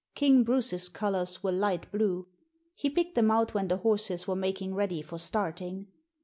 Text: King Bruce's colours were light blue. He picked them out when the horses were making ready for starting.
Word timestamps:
King 0.15 0.41
Bruce's 0.43 0.89
colours 0.89 1.43
were 1.43 1.51
light 1.51 1.91
blue. 1.91 2.25
He 2.73 2.89
picked 2.89 3.13
them 3.13 3.29
out 3.29 3.53
when 3.53 3.67
the 3.67 3.77
horses 3.77 4.27
were 4.27 4.35
making 4.35 4.73
ready 4.73 5.03
for 5.03 5.19
starting. 5.19 5.89